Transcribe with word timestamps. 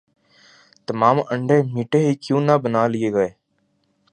تمام 0.87 1.17
انڈے 1.31 1.57
میٹھے 1.73 1.99
ہی 2.07 2.13
کیوں 2.23 2.41
نہ 2.47 2.55
بنا 2.63 2.83
لئے 2.91 3.09
گئے 3.15 3.29